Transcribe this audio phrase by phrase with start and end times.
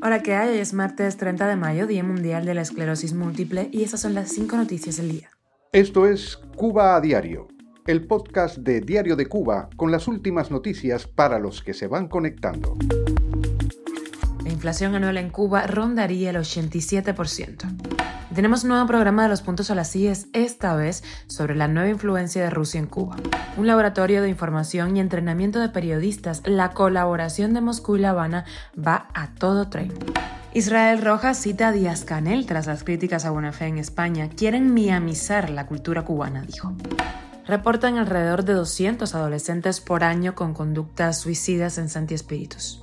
[0.00, 0.54] Hola, ¿qué hay?
[0.54, 4.14] Hoy es martes 30 de mayo, Día Mundial de la Esclerosis Múltiple, y esas son
[4.14, 5.30] las cinco noticias del día.
[5.72, 7.48] Esto es Cuba a Diario,
[7.86, 12.08] el podcast de Diario de Cuba con las últimas noticias para los que se van
[12.08, 12.76] conectando.
[14.42, 17.81] La inflación anual en Cuba rondaría el 87%.
[18.34, 21.90] Tenemos un nuevo programa de los puntos a las IES, esta vez sobre la nueva
[21.90, 23.16] influencia de Rusia en Cuba.
[23.58, 28.46] Un laboratorio de información y entrenamiento de periodistas, la colaboración de Moscú y La Habana
[28.74, 29.92] va a todo tren.
[30.54, 34.30] Israel Rojas cita a Díaz Canel tras las críticas a Buena Fe en España.
[34.30, 36.72] Quieren miamizar la cultura cubana, dijo.
[37.46, 42.82] Reportan alrededor de 200 adolescentes por año con conductas suicidas en Santi Espíritus.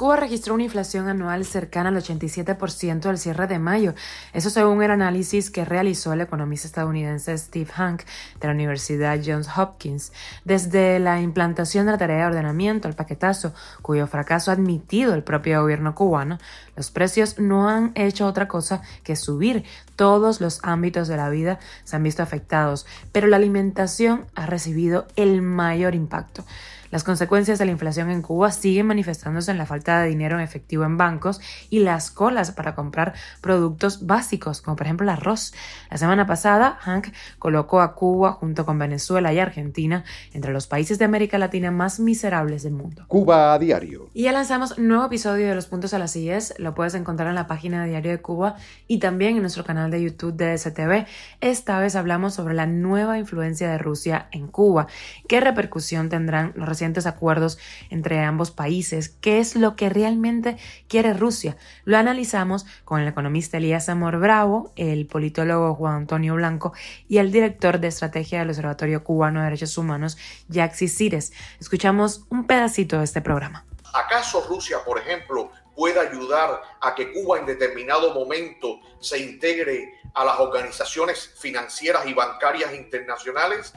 [0.00, 3.92] Cuba registró una inflación anual cercana al 87% al cierre de mayo.
[4.32, 8.04] Eso según el análisis que realizó el economista estadounidense Steve Hank
[8.40, 10.14] de la Universidad Johns Hopkins.
[10.46, 13.52] Desde la implantación de la tarea de ordenamiento al paquetazo,
[13.82, 16.38] cuyo fracaso ha admitido el propio gobierno cubano,
[16.76, 19.64] los precios no han hecho otra cosa que subir.
[19.96, 25.06] Todos los ámbitos de la vida se han visto afectados, pero la alimentación ha recibido
[25.16, 26.42] el mayor impacto.
[26.90, 30.42] Las consecuencias de la inflación en Cuba siguen manifestándose en la falta de dinero en
[30.42, 35.52] efectivo en bancos y las colas para comprar productos básicos, como por ejemplo el arroz.
[35.90, 40.98] La semana pasada, Hank colocó a Cuba junto con Venezuela y Argentina entre los países
[40.98, 43.04] de América Latina más miserables del mundo.
[43.08, 44.10] Cuba a diario.
[44.12, 46.54] Y ya lanzamos un nuevo episodio de Los Puntos a las IES.
[46.58, 48.56] Lo puedes encontrar en la página de Diario de Cuba
[48.88, 51.06] y también en nuestro canal de YouTube de STV.
[51.40, 54.86] Esta vez hablamos sobre la nueva influencia de Rusia en Cuba.
[55.28, 56.68] ¿Qué repercusión tendrán los
[57.06, 57.58] acuerdos
[57.90, 60.56] entre ambos países, qué es lo que realmente
[60.88, 61.56] quiere Rusia.
[61.84, 66.72] Lo analizamos con el economista Elías Amor Bravo, el politólogo Juan Antonio Blanco
[67.08, 70.16] y el director de estrategia del Observatorio Cubano de Derechos Humanos,
[70.50, 71.32] Jaxi Cires.
[71.60, 73.64] Escuchamos un pedacito de este programa.
[73.92, 80.24] ¿Acaso Rusia, por ejemplo, puede ayudar a que Cuba en determinado momento se integre a
[80.24, 83.72] las organizaciones financieras y bancarias internacionales?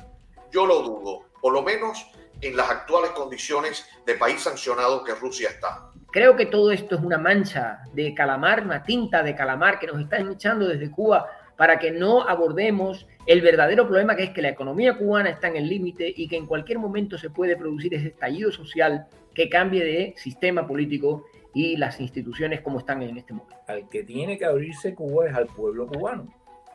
[0.51, 1.23] Yo lo dudo.
[1.41, 2.05] Por lo menos
[2.43, 5.91] en las actuales condiciones de país sancionado que Rusia está.
[6.11, 9.99] Creo que todo esto es una mancha de calamar, una tinta de calamar que nos
[9.99, 11.27] están echando desde Cuba
[11.57, 15.55] para que no abordemos el verdadero problema que es que la economía cubana está en
[15.55, 19.83] el límite y que en cualquier momento se puede producir ese estallido social que cambie
[19.83, 23.55] de sistema político y las instituciones como están en este momento.
[23.67, 26.27] Al que tiene que abrirse Cuba es al pueblo cubano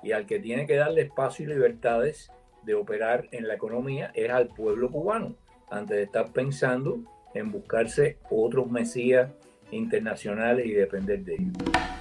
[0.03, 2.31] y al que tiene que darle espacio y libertades
[2.63, 5.37] de operar en la economía es al pueblo cubano
[5.71, 6.99] antes de estar pensando
[7.35, 9.31] en buscarse otros mesías
[9.71, 11.53] internacionales y depender de ellos.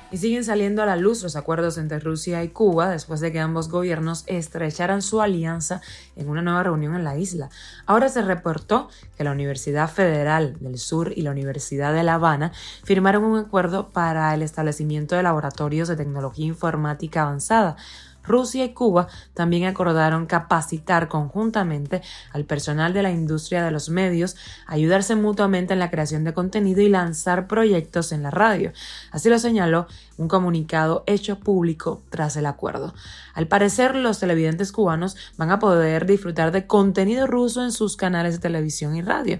[0.09, 3.41] Y siguen saliendo a la luz los acuerdos entre Rusia y Cuba después de que
[3.41, 5.81] ambos gobiernos estrecharan su alianza
[6.15, 7.49] en una nueva reunión en la isla.
[7.85, 12.53] Ahora se reportó que la Universidad Federal del Sur y la Universidad de La Habana
[12.85, 17.75] firmaron un acuerdo para el establecimiento de laboratorios de tecnología informática avanzada
[18.27, 22.01] Rusia y Cuba también acordaron capacitar conjuntamente
[22.33, 26.81] al personal de la industria de los medios, ayudarse mutuamente en la creación de contenido
[26.81, 28.71] y lanzar proyectos en la radio.
[29.11, 32.93] Así lo señaló un comunicado hecho público tras el acuerdo.
[33.33, 38.33] Al parecer, los televidentes cubanos van a poder disfrutar de contenido ruso en sus canales
[38.33, 39.39] de televisión y radio.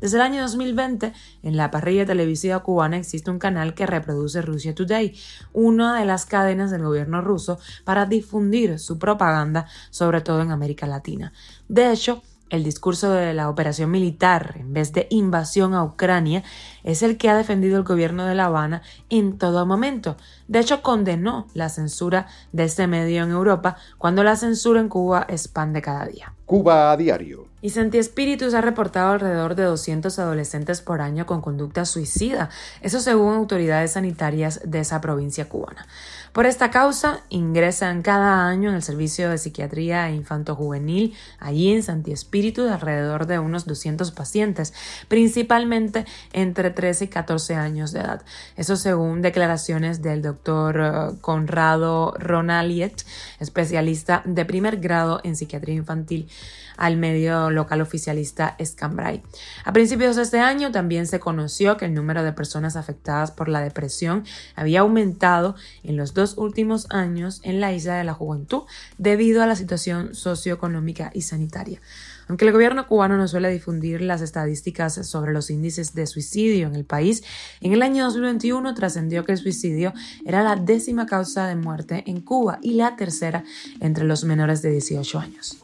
[0.00, 4.74] Desde el año 2020, en la parrilla televisiva cubana existe un canal que reproduce Russia
[4.74, 5.16] Today,
[5.52, 10.86] una de las cadenas del gobierno ruso para difundir su propaganda, sobre todo en América
[10.86, 11.32] Latina.
[11.68, 16.42] De hecho, el discurso de la operación militar en vez de invasión a Ucrania
[16.82, 20.16] es el que ha defendido el gobierno de La Habana en todo momento.
[20.46, 25.26] De hecho, condenó la censura de este medio en Europa cuando la censura en Cuba
[25.28, 26.34] expande cada día.
[26.46, 27.46] Cuba a diario.
[27.64, 32.50] Y Santi Espíritus ha reportado alrededor de 200 adolescentes por año con conducta suicida,
[32.82, 35.86] eso según autoridades sanitarias de esa provincia cubana.
[36.34, 41.82] Por esta causa, ingresan cada año en el servicio de psiquiatría e infanto-juvenil, allí en
[41.82, 44.74] Santi Espíritus, alrededor de unos 200 pacientes,
[45.08, 48.22] principalmente entre 13 y 14 años de edad.
[48.56, 53.06] Eso según declaraciones del doctor eh, Conrado Ronaliet,
[53.40, 56.28] especialista de primer grado en psiquiatría infantil
[56.76, 59.22] al medio local oficialista Escambray.
[59.64, 63.48] A principios de este año también se conoció que el número de personas afectadas por
[63.48, 64.24] la depresión
[64.54, 68.62] había aumentado en los dos últimos años en la isla de la juventud
[68.98, 71.80] debido a la situación socioeconómica y sanitaria.
[72.28, 76.74] Aunque el gobierno cubano no suele difundir las estadísticas sobre los índices de suicidio en
[76.74, 77.22] el país,
[77.60, 79.92] en el año 2021 trascendió que el suicidio
[80.24, 83.44] era la décima causa de muerte en Cuba y la tercera
[83.80, 85.58] entre los menores de 18 años.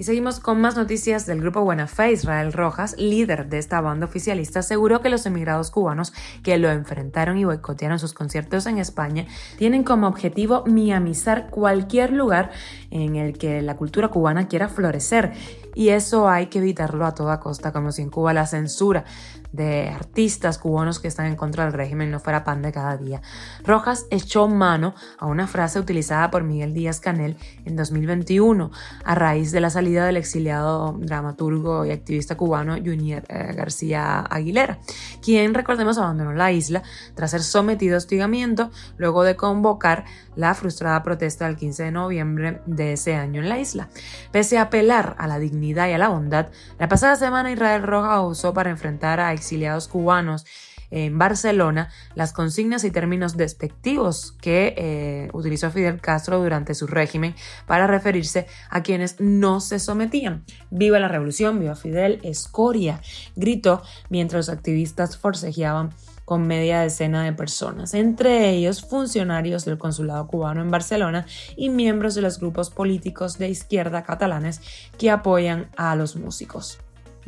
[0.00, 2.12] Y seguimos con más noticias del grupo Buena Fe.
[2.12, 7.36] Israel Rojas, líder de esta banda oficialista, aseguró que los emigrados cubanos que lo enfrentaron
[7.36, 9.26] y boicotearon sus conciertos en España
[9.58, 12.50] tienen como objetivo miamizar cualquier lugar
[12.90, 15.34] en el que la cultura cubana quiera florecer
[15.74, 19.04] y eso hay que evitarlo a toda costa, como si en Cuba la censura
[19.52, 23.20] de artistas cubanos que están en contra del régimen no fuera pan de cada día.
[23.64, 28.70] Rojas echó mano a una frase utilizada por Miguel Díaz Canel en 2021
[29.04, 34.78] a raíz de la salida del exiliado dramaturgo y activista cubano Junior eh, García Aguilera,
[35.22, 36.82] quien recordemos abandonó la isla
[37.14, 40.04] tras ser sometido a hostigamiento luego de convocar
[40.36, 43.88] la frustrada protesta del 15 de noviembre de ese año en la isla.
[44.32, 46.48] Pese a apelar a la dignidad y a la bondad,
[46.78, 50.46] la pasada semana Israel Roja usó para enfrentar a exiliados cubanos
[50.90, 57.34] en Barcelona las consignas y términos despectivos que eh, utilizó Fidel Castro durante su régimen
[57.66, 60.44] para referirse a quienes no se sometían.
[60.70, 63.00] Viva la revolución, viva Fidel, escoria,
[63.36, 65.90] gritó mientras los activistas forcejeaban
[66.30, 71.26] con media decena de personas, entre ellos funcionarios del consulado cubano en Barcelona
[71.56, 74.60] y miembros de los grupos políticos de izquierda catalanes
[74.96, 76.78] que apoyan a los músicos.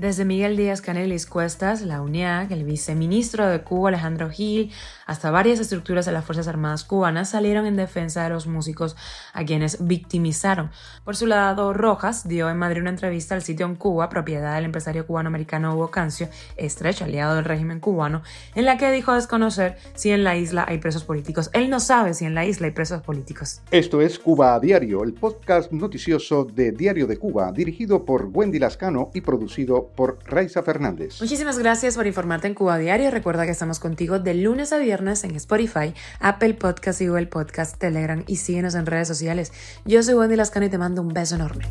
[0.02, 4.72] Desde Miguel Díaz Canelis Cuestas, la UNIAC, el viceministro de Cuba Alejandro Gil,
[5.06, 8.96] hasta varias estructuras de las Fuerzas Armadas cubanas salieron en defensa de los músicos
[9.32, 10.72] a quienes victimizaron.
[11.04, 14.64] Por su lado, Rojas dio en Madrid una entrevista al sitio en Cuba, propiedad del
[14.64, 18.22] empresario cubano-americano Hugo Cancio, estrecho aliado del régimen cubano,
[18.56, 21.49] en la que dijo desconocer si en la isla hay presos políticos.
[21.52, 23.60] Él no sabe si en la isla hay presos políticos.
[23.70, 28.58] Esto es Cuba a Diario, el podcast noticioso de Diario de Cuba, dirigido por Wendy
[28.58, 31.20] Lascano y producido por Raiza Fernández.
[31.20, 33.10] Muchísimas gracias por informarte en Cuba Diario.
[33.10, 37.78] Recuerda que estamos contigo de lunes a viernes en Spotify, Apple Podcast y Google Podcast,
[37.78, 39.52] Telegram y síguenos en redes sociales.
[39.84, 41.66] Yo soy Wendy Lascano y te mando un beso enorme.